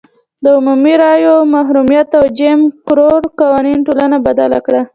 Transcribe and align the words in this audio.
د 0.43 0.45
عمومي 0.57 0.93
رایو 1.03 1.35
محرومیت 1.53 2.09
او 2.19 2.23
جیم 2.37 2.59
کرو 2.85 3.09
قوانینو 3.39 3.85
ټولنه 3.87 4.17
بدله 4.27 4.59
کړه. 4.65 4.81